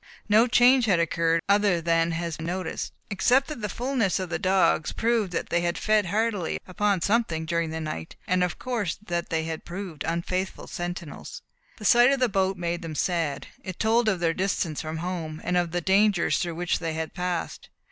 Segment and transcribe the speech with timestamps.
[0.27, 4.39] No change had occurred, other than has been noticed, except that the fulness of the
[4.39, 8.97] dogs proved that they had fed heartily upon something during the night; and of course
[9.05, 11.43] that they had proved unfaithful sentinels.
[11.77, 13.45] The sight of the boat made them sad.
[13.63, 17.13] It told of their distance from home, and of the dangers through which they had
[17.13, 17.69] passed.